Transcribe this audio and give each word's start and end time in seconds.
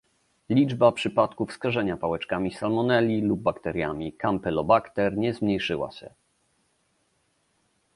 Liczba 0.49 0.91
przypadków 0.91 1.53
skażenia 1.53 1.97
pałeczkami 1.97 2.51
salmonelli 2.51 3.21
lub 3.21 3.41
bakteriami 3.41 4.13
Campylobacter 4.13 5.17
nie 5.17 5.33
zmniejszyła 5.33 5.91
się 5.91 6.13